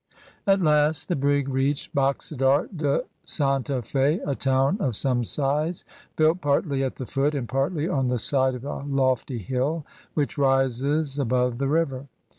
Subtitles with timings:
[0.47, 5.85] At last the brig reached Baxadar de Santa Fe, a town of some size,
[6.15, 9.85] built partly at the foot and partly on the side of a lofty hill,
[10.15, 12.07] which rises above the river.